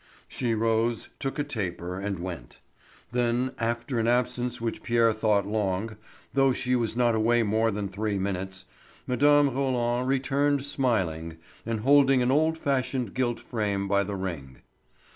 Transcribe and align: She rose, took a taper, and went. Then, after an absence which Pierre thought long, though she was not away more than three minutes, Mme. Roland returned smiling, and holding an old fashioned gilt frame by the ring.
She 0.27 0.55
rose, 0.55 1.09
took 1.19 1.37
a 1.37 1.43
taper, 1.43 1.99
and 1.99 2.17
went. 2.17 2.57
Then, 3.11 3.51
after 3.59 3.99
an 3.99 4.07
absence 4.07 4.59
which 4.59 4.81
Pierre 4.81 5.13
thought 5.13 5.45
long, 5.45 5.95
though 6.33 6.51
she 6.53 6.75
was 6.75 6.97
not 6.97 7.13
away 7.13 7.43
more 7.43 7.69
than 7.69 7.87
three 7.87 8.17
minutes, 8.17 8.65
Mme. 9.05 9.49
Roland 9.53 10.07
returned 10.07 10.63
smiling, 10.65 11.37
and 11.67 11.81
holding 11.81 12.23
an 12.23 12.31
old 12.31 12.57
fashioned 12.57 13.13
gilt 13.13 13.39
frame 13.39 13.87
by 13.87 14.01
the 14.01 14.15
ring. 14.15 14.61